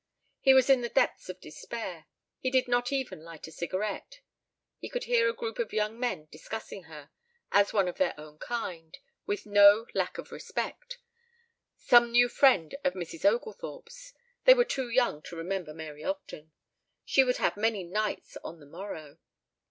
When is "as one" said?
7.51-7.87